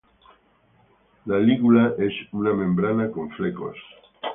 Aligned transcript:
La 1.25 1.37
lígula 1.37 1.93
es 1.99 2.11
una 2.33 2.55
membrana 2.55 3.11
con 3.11 3.29
flecos. 3.29 3.77